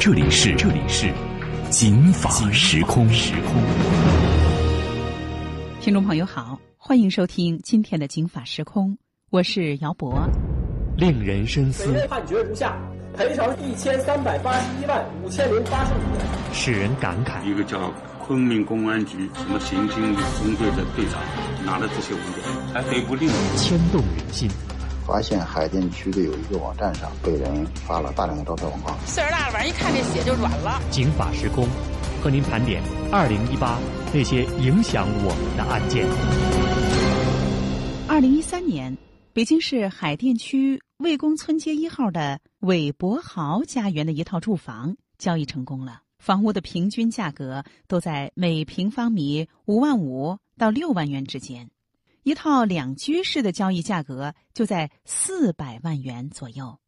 [0.00, 1.12] 这里是这里是
[1.68, 3.62] 警法时空时空。
[5.78, 8.96] 听众朋友好，欢迎收听今天的警法时空，
[9.28, 10.26] 我是姚博。
[10.96, 11.92] 令人深思。
[12.08, 12.80] 判决如下：
[13.14, 16.26] 赔偿一千三百八十一万五千零八十五元。
[16.54, 17.44] 使人感慨。
[17.44, 19.96] 一个叫昆明公安局什么刑警
[20.38, 21.20] 中队的队长
[21.62, 24.48] 拿了这些文件，还给不令，牵动人心。
[25.10, 30.80] 发现海淀区的有一个网站上被人发了大量的招标广告，岁数大了，反正一看这血就软了。
[30.88, 31.66] 警法时空，
[32.22, 33.76] 和您盘点二零一八
[34.14, 36.06] 那些影响我们的案件。
[38.08, 38.96] 二零一三年，
[39.32, 51.68] 北京市海淀区魏公村街一号的韦伯豪家园的一套住房交易成功了，房屋的平均价格都在每平方米五万五到六万元之间。
[52.22, 56.78] 一套两居室的交易价格就在四百万元左右。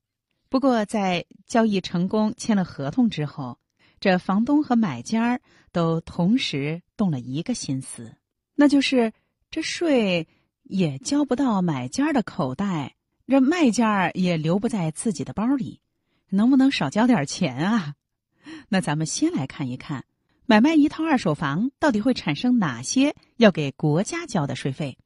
[0.48, 3.58] 不过，在交易成功、签了合同之后，
[3.98, 5.40] 这房东和买家
[5.72, 8.14] 都同时动了一个心思，
[8.54, 9.12] 那就是
[9.50, 10.28] 这税
[10.64, 12.96] 也交不到买家的口袋，
[13.26, 15.80] 这卖家也留不在自己的包里，
[16.28, 17.94] 能不能少交点钱啊？
[18.68, 20.04] 那咱们先来看一看，
[20.44, 24.98] 买卖一套二手房到底会产生哪些要给国家交的税费。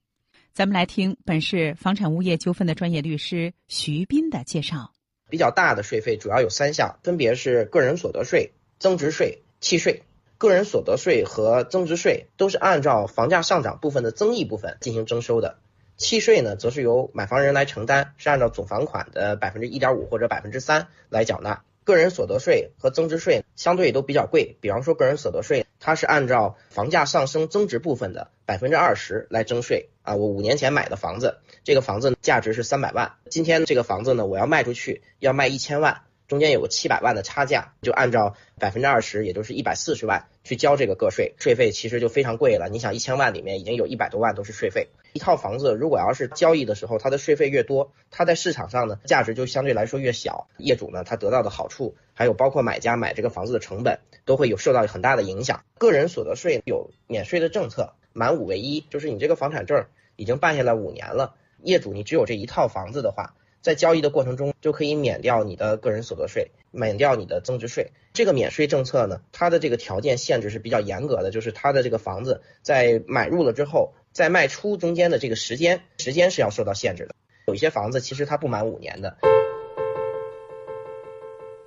[0.56, 4.90] 咱们来听本市房产物业纠纷的专业律师徐斌的介绍。
[5.28, 10.04] 比较大的税费主要有三项，分别是个人所得税、增值税、契税。
[10.38, 15.58] 个人所得税和增值税都是按照房价上涨部分的增益部分进行征收的，
[15.98, 21.64] 契税呢，则是由买房人来承担，是按照总房款的百分之一点五或者百分之三来缴纳。
[21.86, 30.16] 个人所得税和增值税相对都比较贵，比方说个人所得税，它是按照房价上升增值部分的百分之二十来征税啊。
[30.16, 36.02] 我五年前买的房子，这个房子价值是三百万，今天这个房子呢，我要卖出去，要卖一千万。
[36.26, 42.68] 中间有个七百万的差价，就按照百分之二十，也就是一百四十万去交这个个税，税费其实就非常贵了。
[42.68, 55.64] 你想一千万里面已经有一百多万都是税费，一套房子如果要是交易的时候它的税费越多，它在市场上呢价值就相对来说越小，业主呢他得到的好处，还有包括买家买这个房子的成本都会有受到很大的影响。
[55.78, 63.34] 个人所得税有免税的政策，满五为一，就是你这个房产证已经办下来五年了，业主你只有这一套房子的话。
[63.62, 67.90] 在交易的过程中，就可以免掉你的个人所得税，免掉你的增值税。
[68.12, 77.14] 这个免税政策呢，它的这个条件限制是比较严格的，就是它的这个房子在买入了之后，在卖出中间的这个时间，时间是要受到限制的。
[77.48, 79.14] 有一些房子其实它不满五年的。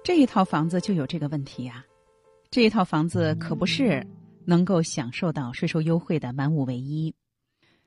[0.03, 1.85] 这一套房子就有这个问题呀，
[2.49, 4.03] 这一套房子可不是
[4.45, 7.13] 能够享受到税收优惠的满五唯一，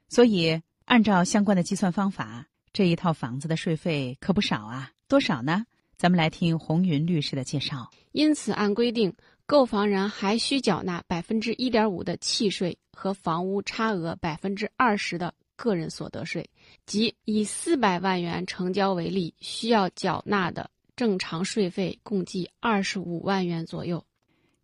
[0.08, 2.46] 所以按照相关的计算方法。
[2.72, 5.66] 这一套房子的税费可不少啊，多少呢？
[5.98, 7.90] 咱们来听红云律师的介绍。
[8.12, 9.12] 因此，按规定，
[9.52, 16.48] 购房人还需缴纳百分之一点五的契税和房屋差额百分之二十的个人所得税，
[16.86, 24.02] 即以四百万元成交为例，需要缴纳的正常税费共计二十五万元左右。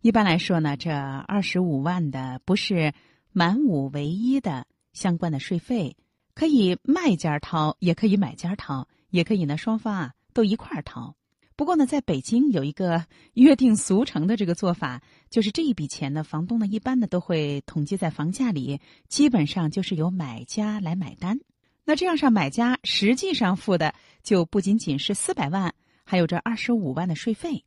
[0.01, 2.91] 一般来说呢，这二十五万的不是
[3.31, 5.95] 满五唯一的相关的税费。
[6.33, 11.15] 可以卖家掏，也可以买家掏，也可以呢，双方啊都一块儿掏。
[11.59, 21.37] 不过呢，在北京有一个约定俗成的这个做法，就是这一笔钱呢，房东呢一般呢都会统计在房价里，基本上就是由买家来买单。
[21.83, 23.93] 那这样上，买家实际上付的
[24.23, 25.75] 就不仅仅是四百万，
[26.05, 27.65] 还有这二十五万的税费。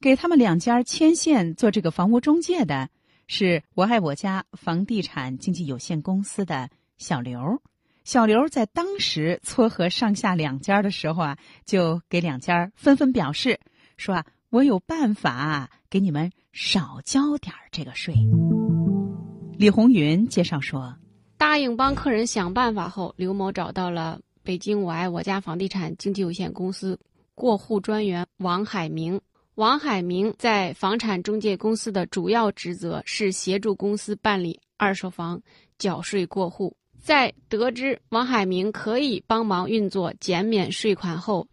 [0.00, 2.88] 给他们两家牵线做这个房屋中介的
[3.26, 7.60] 是我爱我家房地产经纪有限公司的小刘。
[8.04, 13.58] 小刘在当时撮合上下两家的时候啊，就给两家纷纷表示
[13.96, 18.14] 说啊，我有办法给你们少交点这个税。
[19.56, 20.94] 李红云介绍说，
[21.38, 27.00] 答应帮客人想办法后，刘某找到了北京我爱我家房地产经纪有限公司
[27.34, 29.18] 过户专员王海明。
[29.54, 35.40] 王海明在房产中介公司的主要职责是协助公司办理二手房
[35.78, 36.76] 缴税过户。
[37.04, 41.46] 在得知王海明可以帮忙运作减免税款后，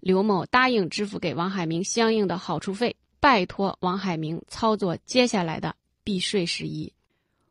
[0.00, 2.94] 刘某答应支付给王海明相应的好处费。
[3.18, 5.74] 拜托王海明操作接下来的
[6.04, 6.92] 避税事宜。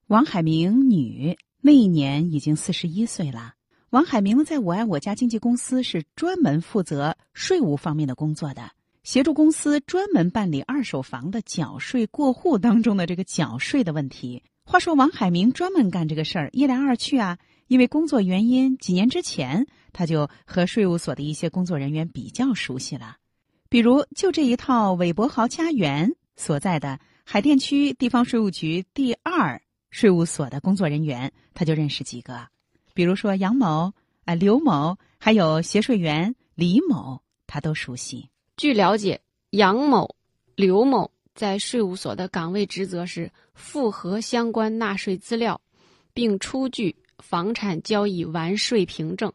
[0.06, 3.56] 王海明女那一年已经四十一岁了。
[3.90, 8.70] 王海明在我爱我家经纪公司是专门负责税务方面的工作的，
[9.02, 14.44] 协助公司专门办理二手房的缴税过户当中的这个缴税的问题。
[14.70, 17.38] 话说王海明专门干这个事儿，一来二去啊，
[17.68, 23.16] 因为工作原因，几年之前他就和税务所的一些工作人员比较熟悉了。
[23.70, 32.50] 比如，就这一套韦伯豪家园所在的海淀区地方税务局第二税务所的工作人员，他就认识几个，
[32.94, 33.94] 比如说杨某、
[34.26, 38.30] 啊刘某，还有协税员李某，他都熟悉。
[38.58, 39.22] 据了解，
[39.52, 40.14] 杨某、
[40.56, 45.62] 刘某在税务所的岗位职责是复核相关纳税资料，
[46.14, 49.30] 并出具房产交易完税凭证；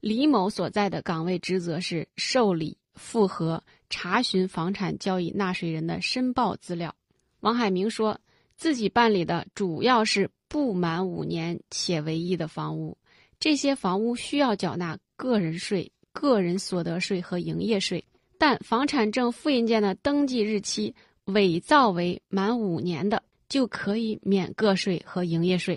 [0.00, 2.76] 李某所在的岗位职责是受理。
[2.96, 6.94] 复核查询房产交易纳税人的申报资料。
[7.40, 8.18] 王海明说
[8.56, 12.96] 自己办理的主要是不满五年且为一的房屋，
[13.38, 18.02] 这些房屋需要缴纳个人税、个人所得税和营业税，
[18.38, 20.94] 但房产证复印件的登记日期
[21.26, 25.76] 伪造为满五年的，就可以免个税和营业税。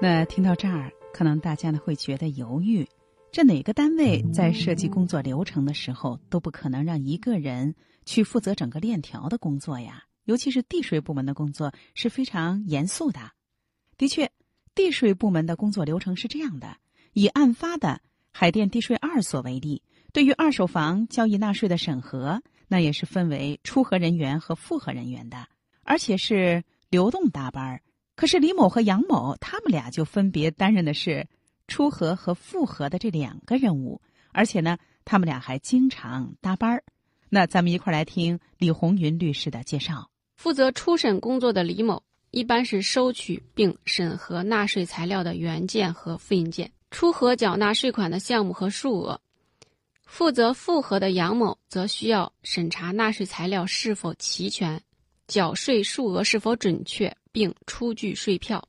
[0.00, 2.86] 那听到这儿，可能大家呢会觉得犹豫。
[3.32, 10.04] 这哪个单位在设计工作流程的时候都不可能让一个人去负责整个链条的工作呀？
[10.24, 13.20] 尤其是地税部门的工作是非常严肃的。
[13.96, 14.30] 的确，
[14.74, 16.76] 地税部门的工作流程是这样的：
[17.14, 18.00] 以案发的
[18.30, 19.82] 海淀地税二所为例，
[20.12, 25.46] 对于二手房交易纳税的审核，那也是分为出核人员和复核人员的，
[25.82, 27.80] 而且是流动搭班儿。
[28.14, 31.26] 可是李某和杨某他们俩就分别担任的是。
[31.68, 36.84] 出核和复核的这两个任务，而且呢，他们俩还经常搭班儿。
[37.28, 40.08] 那咱们一块儿来听李红云律师的介绍。
[40.36, 49.20] 负责初审工作的李某，一般是收取并审核纳税材料的原件和复印件，出核缴纳税款的项目和数额；
[50.06, 54.80] 负责复核的杨某，则需要审查纳税材料是否齐全，
[55.26, 58.66] 缴税数额是否准确，并出具税票。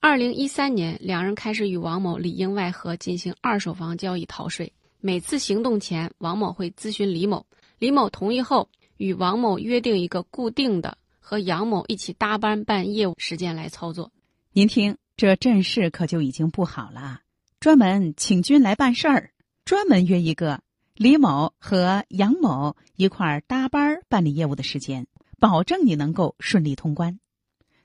[0.00, 4.70] 二零一三年，两人开始与王某里应外合进行二手房交易逃税。
[5.00, 7.46] 每次行动前，王某会咨询李某，
[7.78, 14.10] 李某同意后，与王某约定一个固定的和杨某一起搭班办业务时间来操作。
[14.52, 17.20] 您听，这阵势可就已经不好了，
[17.60, 19.30] 专门请君来办事儿，
[19.64, 20.60] 专门约一个
[21.00, 25.06] 李某和杨某一块儿搭班办理业务的时间，
[25.38, 27.18] 保证你能够顺利通关。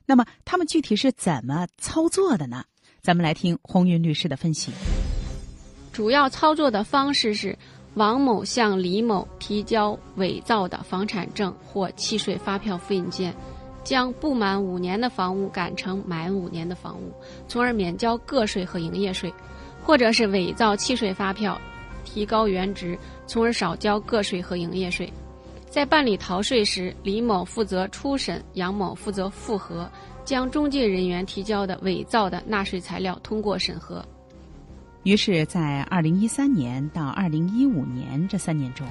[0.04, 2.64] 那么他们具体是怎么操作的呢？
[3.00, 4.70] 咱们来听红云律师的分析。
[5.94, 7.56] 主要操作的方式是，
[7.94, 13.34] 王某向李某提交伪造的房产证或契税发票复印件，
[13.82, 17.10] 将不满五年的房屋改成满五年的房屋，
[17.48, 19.30] 从而免交个税和营业税；
[19.82, 21.58] 或者是伪造契税发票，
[22.06, 25.12] 提高原值，从而少交个税和营业税。
[25.68, 29.90] 在办理逃税时，李某负责初审，杨某负责复核，
[30.24, 34.02] 将中介人员提交的伪造的纳税材料通过审核。
[35.02, 38.86] 于是，在二零一三年到二零一五年这三年中，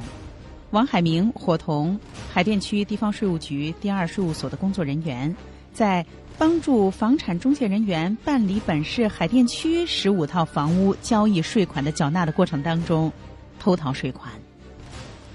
[0.71, 2.00] 王海明伙同
[2.31, 5.36] 海淀区地方税务局第二税务所的工作人员，
[5.74, 6.05] 在
[6.38, 13.12] 帮助房产中介人员办理本市海淀区十五套房屋交易税款的缴纳的过程当中，
[13.58, 14.32] 偷逃税款。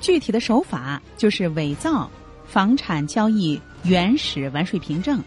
[0.01, 2.11] 具体的手法就是伪造
[2.47, 5.23] 房产交易原始完税凭证、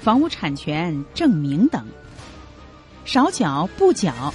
[0.00, 1.86] 房屋产权证明等，
[3.06, 4.32] 少缴不缴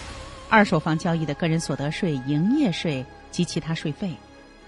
[0.50, 4.12] 二手房交易的个人所得税、营业税及其他税费。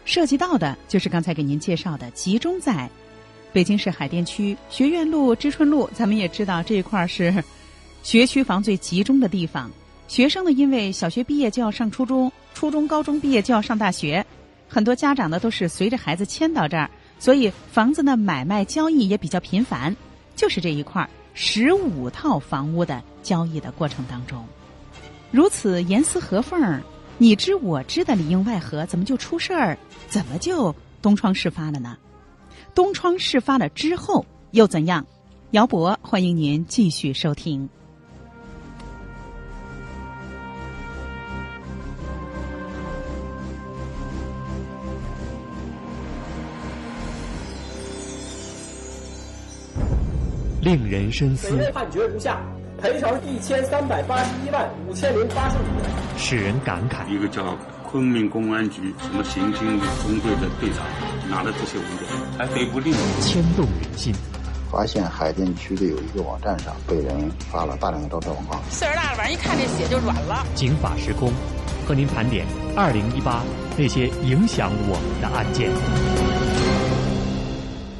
[0.05, 2.87] 涉及到的就是刚才给您介绍的，集中在
[3.55, 5.89] 北京市海淀区学院路、知春路。
[5.93, 7.41] 咱们也知道这一块是
[8.03, 9.71] 学区房最集中的地方，
[10.09, 14.25] 学生呢，因为小学毕业就要上初中，初中、高中毕业就要上大学。
[14.67, 19.95] 很多家长呢都是随着孩子迁到这儿，所以房子呢买卖交易也比较频繁。
[20.35, 24.45] 就是这一块十五套房屋的交易的过程当中，
[25.31, 26.81] 如此严丝合缝、
[27.17, 29.77] 你知我知的里应外合，怎么就出事儿？
[30.09, 31.95] 怎么就东窗事发了呢？
[32.75, 35.03] 东窗事发了之后又怎样？
[35.51, 37.67] 姚博，欢迎您继续收听。
[50.59, 51.55] 令人深思。
[51.71, 52.41] 判决如下：
[52.81, 55.89] 赔偿一千三百八十一万五千零八十五元。
[56.17, 57.07] 使人感慨。
[57.07, 57.55] 一个叫
[57.89, 59.61] 昆明公安局什么刑警
[60.01, 60.83] 中队的队长
[61.29, 64.13] 拿了这些文件，还给不令，牵动人心。
[64.71, 70.45] 发现海淀区的有一个网站上被人发了大量的招嫖广告，岁数大了，反正一看这血就软了。
[70.53, 71.31] 警法时空，
[71.87, 73.43] 和您盘点二零一八
[73.77, 75.71] 那些影响我们的案件。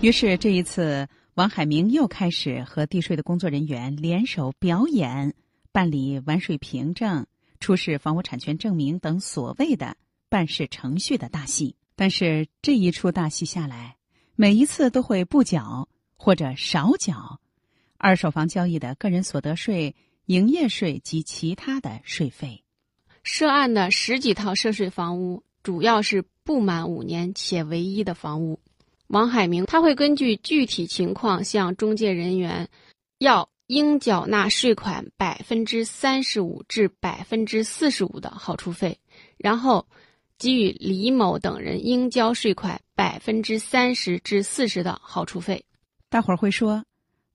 [0.02, 5.34] 于是这一次，王海明又开始和地税的工作人员联手表演，
[5.72, 7.26] 办理完税凭证、
[7.60, 9.96] 出示房屋产权证明等所谓的
[10.30, 11.76] 办事程序的大戏。
[11.96, 13.96] 但是这一出大戏下来，
[14.36, 15.88] 每一次都会不缴
[16.18, 17.40] 或者少缴
[17.98, 22.64] 二手房交易的个人所得税、营业税及其他的税费。
[23.24, 28.60] 涉案的十几套涉税房屋，主要是不满五年且唯一的房屋。
[29.08, 32.68] 王海明他会根据具体情况向中介人员
[33.20, 39.00] 要应缴纳税款百分之三十五至百分之四十五的好处费，
[39.38, 39.88] 然后
[40.38, 45.64] 给予李某等人应交税款百分之三十至四十的好处费。
[46.10, 46.84] 大伙儿会说，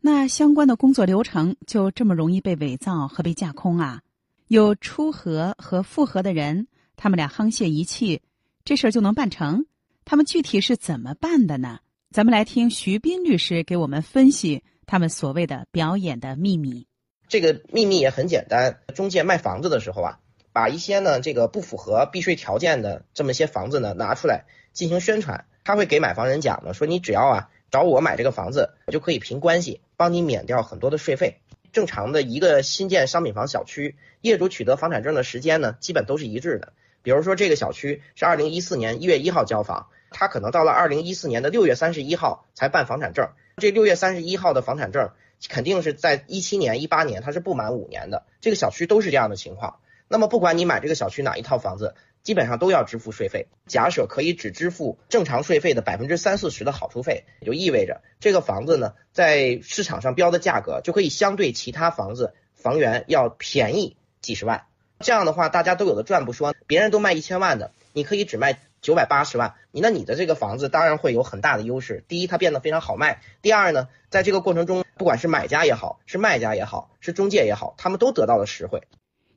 [0.00, 4.02] 那相关的工作流程就这么容易被伪造和被架空啊？
[4.48, 6.66] 有出核和复核的人，
[6.96, 8.20] 他们俩沆瀣一气，
[8.64, 9.64] 这事儿就能办成？
[10.04, 11.78] 他们具体是怎么办的呢？
[12.10, 16.86] 咱们来听徐斌律师给我们分析他们所谓的表演的秘密。
[17.28, 20.18] 这个秘密也很简单，中介卖房子的时候啊，
[20.52, 31.38] 把一些呢这个不符合避税条件的这么些房子呢拿出来进行宣传，他会给买房人讲呢，说你只要啊找我买这个房子，我就可以凭关系帮你免掉很多的税费。
[31.72, 36.72] 正常的一个新建商品房小区，业主取得房产证的时间呢，基本都是一致的。
[37.02, 39.88] 比如说这个小区是二零一四年一月一号交房。
[40.12, 43.28] 他可能到了二零一四年的六月三十一号才办房产证，
[43.58, 45.10] 这六月三十一号的房产证
[45.48, 48.24] 肯定是在一七年、一八年，它是不满五年的。
[48.40, 49.78] 这个小区都是这样的情况。
[50.12, 53.46] 那么不管你买这个小区哪一套房子，基本上都要支付税费。
[53.68, 64.64] 假设可以只支付正常税费的百分之三四十的好处费，也就意味着这个房子呢，在市场上标的价格就可以相对其他房子房源要便宜几十万。
[64.98, 68.58] 这样的话，大家都有的赚不说，别人都卖一千万的，你可以只卖。
[68.82, 72.02] 九百八十万，你那你的这个房子当然会有很大的优势。
[72.08, 78.82] 第一，它变得非常好卖；第二呢，在这个过程中，不管是买家也好，是卖家也好，是中介也好，他们都得到了实惠。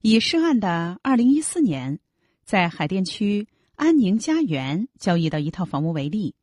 [0.06, 1.98] 以涉案的二零一四年，
[2.44, 6.36] 在海淀区安宁家园交易的一套房屋为例，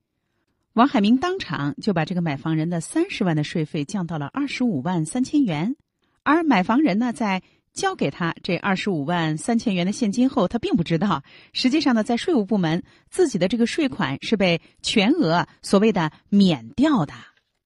[0.72, 5.76] 王海明当场就把这个买房人的三十万的税费降到了二十五万三千元，
[6.22, 7.42] 而买房人呢，在
[7.74, 17.12] 交给他这二十五万三千元的现金后，他并不知道，实际上呢，在税务部门自己的这个税款是被全额所谓的免掉的。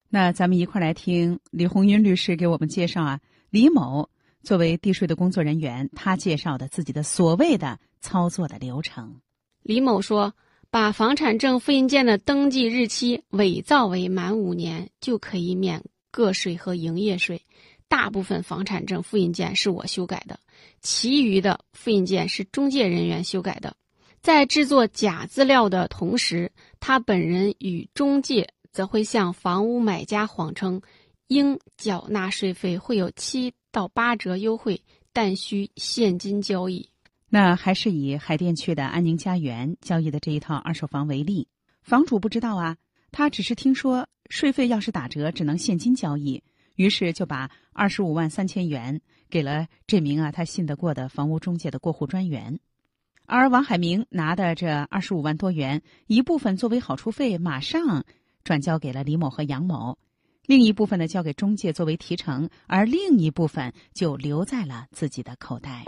[0.08, 3.20] 那咱们一块来听李红云律师给我们介绍啊，
[3.50, 4.10] 李某
[4.44, 9.16] 作为地税的工作人员，他介绍的自己的所谓的操作的流程。
[9.62, 10.32] 李某说，
[10.70, 17.42] 把房产证复印件的登记日期伪造为满五年，就可以免个税和营业税。
[17.88, 20.38] 大部分房产证复印件是我修改的，
[20.80, 23.74] 其余的复印件是中介人员修改的。
[24.20, 30.80] 在制作假资料的同时，他本人与中介则会向房屋买家谎称
[31.28, 34.80] 应缴纳税费会有七到八折优惠，
[35.12, 36.88] 但需现金交易。
[37.28, 41.48] 那还是以海淀区的安宁家园交易的这一套二手房为例，
[41.82, 42.76] 房主不知道啊，
[43.10, 46.40] 他只是听说税费要是打折，只能现金交易。
[46.76, 52.60] 于是就把二十五万三千元给了这名啊他信得过的房屋中介的过户专员，
[53.26, 58.04] 而王海明拿的这二十五万多元，一部分作为好处费，马上
[58.44, 59.98] 转交给了李某和杨某，
[60.46, 65.84] 另一部分呢交给中介作为提成，而另一部分就留在了自己的口袋。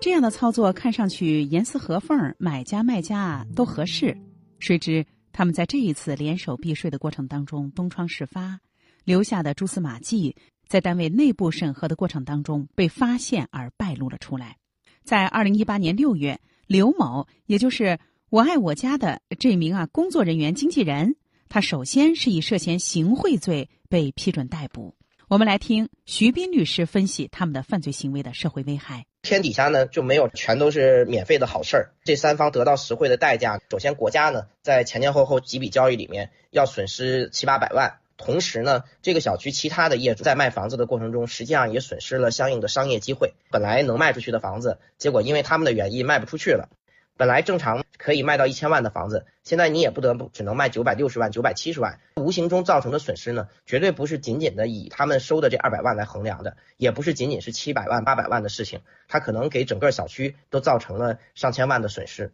[0.00, 4.16] 这样的操作看上去严丝合缝，买家卖家都合适，
[4.58, 5.06] 谁知。
[5.34, 8.60] 他们在这一次联手避税的过程当中东窗事发，
[9.04, 10.36] 留下的蛛丝马迹，
[10.68, 14.56] 在单位内部审核的过程当中被发现而败露了出来。
[15.04, 17.98] 在二零一八年六月，刘某，也就是
[18.28, 21.16] 我爱我家的这名啊工作人员经纪人，
[21.52, 24.94] 他首先是以涉嫌行贿罪被批准逮捕。
[25.28, 29.04] 我们来听徐斌律师分析他们的犯罪行为的社会危害。
[29.20, 46.70] 天底下呢就没有全都是免费的好事儿，这三方得到实惠的代价，首先国家呢在前前后后几笔交易里面要损失七八百万，同时呢这个小区其他的业主在卖房子的过程中，实际上也损失了相应的商业机会，本来能卖出去的房子，结果因为他们的原因卖不出去了。
[47.16, 62.32] 本来正常可以卖到一千万的房子，现在你也不得不只能卖九百六十万、九百七十万，无形中造成的损失呢，绝对不是仅仅的以他们收的这二百万来衡量的，也不是仅仅是七百万、八百万的事情，它可能给整个小区都造成了上千万的损失。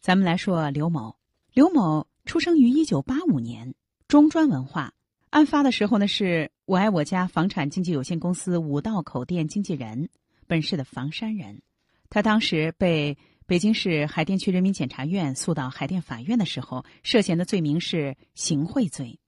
[0.00, 1.16] 咱们来说刘某，
[1.52, 3.74] 刘某出生于一九八五年，
[4.06, 4.92] 中专文化。
[5.30, 10.10] 案发的时候呢，是我爱我家房产经纪有限公司五道口店经纪人，
[10.46, 11.62] 本市的房山人。
[12.08, 13.16] 他当时被。
[13.46, 19.18] 北京市海淀区人民检察院诉到海淀法院的时候，涉嫌的罪名是行贿罪。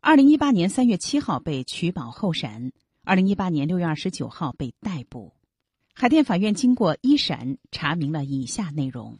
[0.00, 2.72] 二零一八年三月七号被取保候审，
[3.04, 5.34] 二零一八年六月二十九号被逮捕。
[5.94, 9.16] 海淀法院经过一审，查明了以下内容：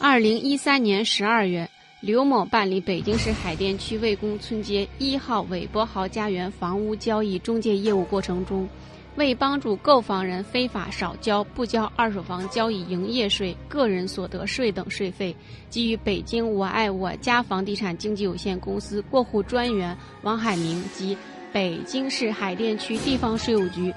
[0.00, 1.70] 二零一三年十二月，
[2.00, 8.68] 刘某办理北京市海淀区魏公村街一号韦伯豪家园房屋交易中介业务过程中。
[9.16, 15.36] 为帮助购房人非法少交不交二手房交易营业税、个人所得税等税费，
[15.68, 21.16] 给予北京我爱我家房地产经纪有限公司过户专员王海明及
[21.52, 23.92] 北京市海淀区地方税务局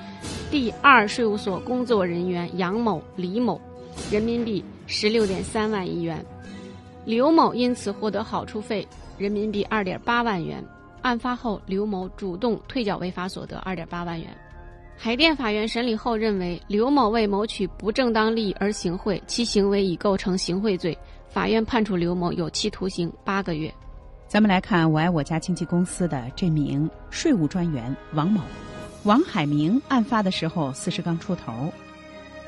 [0.51, 3.59] 第二税务所工作人员杨某、李某，
[4.11, 6.23] 人民币十六点三万亿元。
[7.05, 8.85] 刘某因此获得好处费
[9.17, 10.61] 人民币二点八万元。
[11.01, 14.27] 案发后，刘某主动退缴违法所得二点八万元。
[14.97, 20.97] 海淀法院审理后认为，刘某为谋取不正当利益而行贿，其行为已构成行贿罪。
[21.29, 23.71] 法院判处刘某有期徒刑八个月。
[24.27, 28.41] 咱们来看我爱我家经纪公司的这名税务专员王某，
[29.03, 31.71] 王海明案发的时候四十刚出头，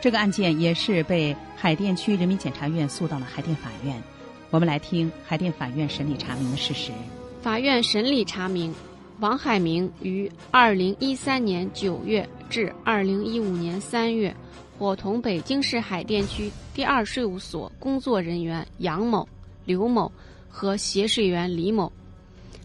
[0.01, 4.01] 这个案件也是被海淀区人民检察院诉到了海淀法院。
[4.49, 6.91] 我们来听海淀法院审理查明的事实。
[7.41, 8.73] 法院审理查明。
[9.19, 14.35] 王海明于二零一三年九月至二零一五年三月，
[14.77, 19.27] 伙同北京市海淀区第二税务所工作人员杨某、
[19.65, 20.11] 刘某
[20.47, 21.91] 和协税员李某，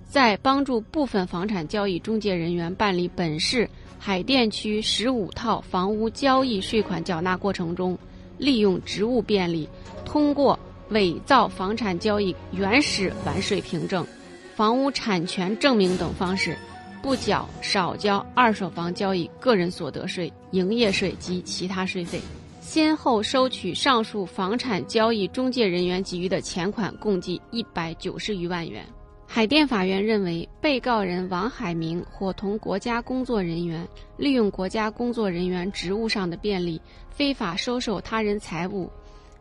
[0.07, 3.67] 在帮助部分房产交易中介人员办理本市
[3.99, 7.97] 海淀区十五套房屋交易税款缴纳过程中，
[8.37, 9.67] 利用职务便利，
[10.05, 10.59] 通过
[10.91, 14.07] 伪造房产交易原始完税凭证。
[14.55, 16.55] 房屋产权证明等方式，
[17.01, 22.21] 不缴、少交二手房交易个人所得税、营业税及其他税费，
[22.61, 28.85] 先后收取上述房产交易中介人员给予的钱款共计一百九十余万元。
[29.27, 33.89] 海淀法院认为，被告人王海明伙同国家工作人员，
[34.19, 38.91] 利用国家工作人员职务上的便利，非法收受他人财物，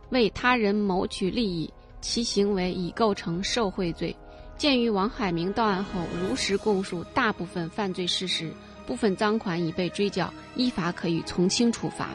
[0.09, 1.69] 为他人谋取利益，
[1.99, 4.15] 其行为已构成受贿罪。
[4.61, 8.53] 鉴于王海明到案后如实供述大部分犯罪事实，
[8.85, 12.09] 部分赃款已被追缴，依法可以从轻处罚。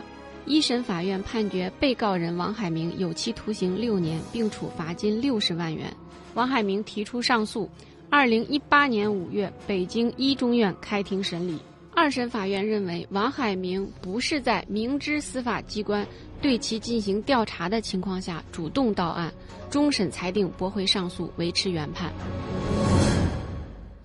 [0.45, 5.93] 一审法院判决被告人王海明有期徒刑六年，并处罚金六十万元。
[6.35, 7.69] 王海明提出上诉。
[8.09, 11.59] 二零一八年五月，北京一中院开庭审理。
[11.99, 16.07] 二审法院认为，王海明不是在明知司法机关
[16.43, 19.33] 对其进行调查的情况下主动到案。
[19.71, 22.13] 终审裁定驳回上诉，维持原判。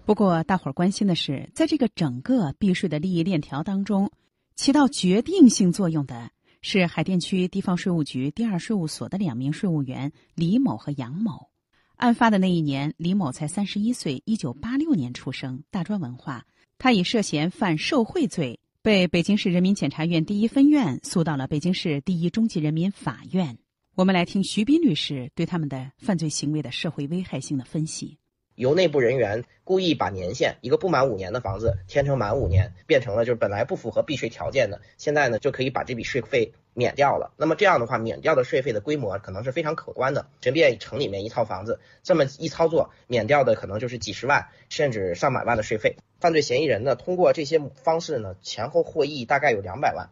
[0.06, 4.10] 不过，大伙儿关心的是，在这个整个避税的利益链条当中，
[4.56, 11.50] 起到决定性作用的是海淀区地方税务局第二税务所的两名税务员李某和杨某。
[11.98, 16.46] 案发的那一年，李某才三十一岁，一九八六年出生，大专文化。
[16.84, 23.56] 他以涉嫌犯受贿罪，被北京市人民检察院第一分院诉到了北京市第一中级人民法院。
[23.94, 28.18] 我们来听徐斌律师对他们的犯罪行为的社会危害性的分析。
[28.56, 37.34] 由内部人员故意把年限一个不满五年的房子填成满五年，变成了就是本来不符合避税条件的，现在呢就可以把这笔税费免掉了。
[37.38, 40.28] 那么这样的话，免掉的税费的规模可能是非常可观的。
[40.42, 45.98] 随便城里面一套房子，这么一操作，免掉的可能就是几十万甚至上百万的税费。
[46.20, 50.10] 犯罪嫌疑人呢，通过这些方式呢，前后获益大概有两百万。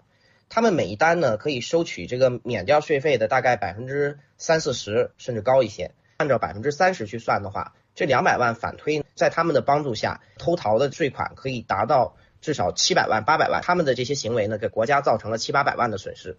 [0.49, 5.91] 他们每一单呢，可以收取这个免掉税费的大概百分之三四十，甚至高一些。
[6.17, 13.61] 按照百分之三十去算的话，这两百万反推，在他们的帮助下，偷逃的税款可以达到至少七百万、八百万。
[13.63, 16.37] 他们的这些行为呢，给国家造成了七八百万的损失。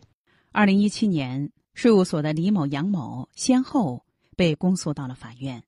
[0.53, 4.05] 二零一七年，税务所的李某、杨某先后
[4.37, 5.63] 被公诉到了法院。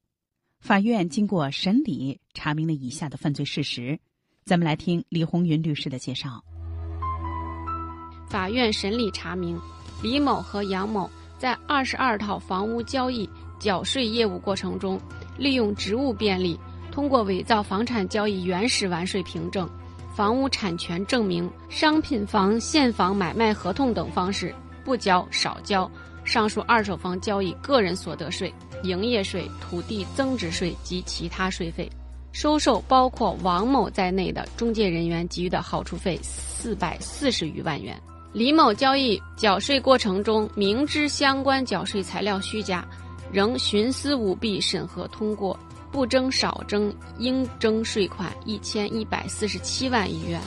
[0.60, 3.98] 法院经过审理，查明了以下的犯罪事实。
[4.44, 6.42] 咱们来听李红云律师的介绍。
[8.28, 9.60] 法院审理查明，
[10.02, 13.28] 李某和杨某在二十二套房屋交易。
[13.60, 15.00] 缴税业务过程中，
[15.38, 16.58] 利用职务便利，
[16.90, 19.70] 通过伪造房产交易原始完税凭证、
[20.14, 25.90] 房屋产权证明、商品房现房买卖合同等方式，不交、少交
[26.24, 31.90] 上述二手房交易个人所得税、营业税、土地增值税及其他税费，
[32.30, 37.98] 收受包括王某在内的中介人员给予的好处费四百四十余万元。
[38.32, 42.86] 李某交易缴税过程中，明知相关缴税材料虚假，
[43.32, 45.58] 仍徇私舞弊审核通过，
[45.92, 50.40] 不征少征应征税款一千一百四十七万余元。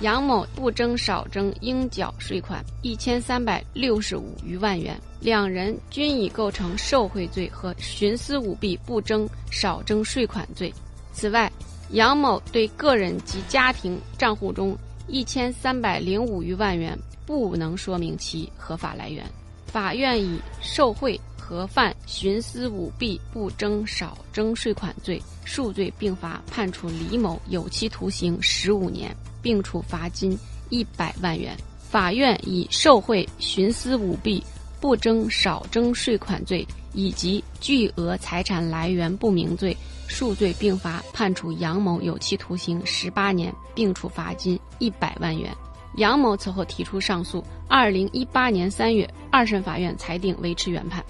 [0.00, 10.72] 杨某不征少征应缴税款一千三百六十五余万元，两人均已构成受贿罪和徇私舞弊不征少征税款罪。
[11.12, 11.50] 此外，
[11.90, 19.24] 杨某对个人及家庭账户中一千三百零五余万元不能说明其合法来源，
[19.68, 29.14] 法院以受贿和犯徇私舞弊不征少征税款罪数罪并罚，判处李某有期徒刑十五年。
[29.40, 30.36] 并处罚金
[30.68, 31.56] 一百万元。
[31.78, 34.42] 法院以受贿、徇私舞弊、
[34.80, 39.74] 不征少征税款罪以及巨额财产来源不明罪
[40.08, 45.56] 数罪并罚，判处杨某有期徒刑十八年，并处罚金一百万元。
[45.96, 47.42] 杨某此后提出上诉。
[47.68, 51.04] 二零一八年三月，二审法院裁定维持原判。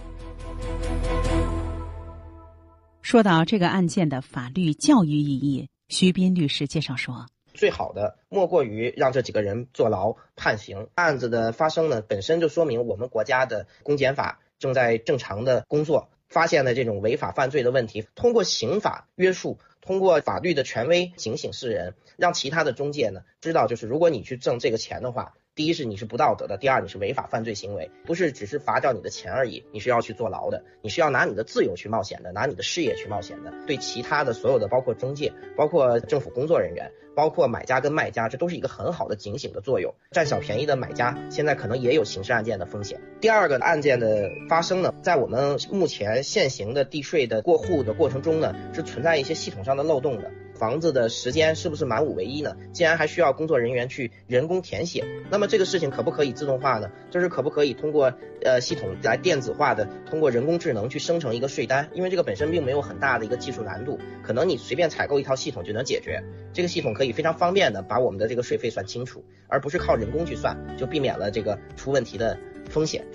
[3.03, 7.27] 说到这个案件的法律教育意义，徐斌律师介绍说。
[7.55, 10.87] 最好的莫过于让这几个人坐牢判刑。
[10.95, 25.33] 案子的发生呢，本身就说明我们国家的公检法正在正常的工作，发现了这种违法犯罪的问题，通过刑法约束，通过法律的权威警醒世人，让其他的中介呢知道，就是如果你去挣这个钱的话。
[25.59, 33.53] 第一是你是不道德的，第二你是违法犯罪行为，不是只是罚掉你的钱而已，你是要去坐牢的，你是要拿你的自由去冒险的，拿你的事业去冒险的。
[33.67, 39.93] 对其他的所有的，包括中介，包括政府工作人员，包括买家跟卖家，这都是一个很好的警醒的作用。
[40.13, 43.01] 占小便宜的买家现在可能也有刑事案件的风险。
[43.21, 50.31] 第二个案件的发生呢，在我们目前现行的地税的过户的过程中呢，是存在一些系统上的漏洞的。
[50.59, 52.57] 房子的时间是不是满五唯一呢？
[52.73, 56.91] 既然还需要工作人员去人工填写，那么这个事情可不可以自动化呢？
[57.11, 61.89] 就是可不可以通过呃系统来电子化的，通过人工智能去生成一个税单？
[61.95, 66.23] 因为这个本身并没有很大的一个技术难度，可能你随便采购一套系统就能解决。
[66.53, 72.37] 这个系统可以非常方便的把我们的这个税费算清楚，而不是靠人工去算，就避免了这个出问题的
[72.69, 73.07] 风险。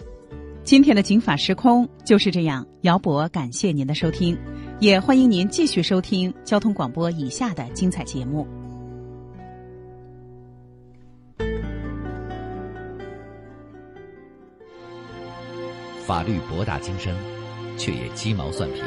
[0.64, 4.38] 今天的警法时空就是这样，姚博感谢您的收听。
[4.80, 8.48] 也欢迎您继续收听交通广播以下的精彩节目。
[16.06, 17.14] 法律博大精深，
[17.78, 18.82] 却也鸡毛蒜皮。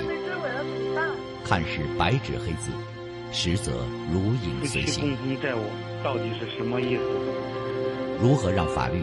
[1.45, 2.71] 看似白纸黑字，
[3.33, 3.73] 实则
[4.11, 5.15] 如影随形。
[5.15, 5.61] 共同债务
[6.03, 7.03] 到底是什么意思？
[8.19, 9.03] 如何让法律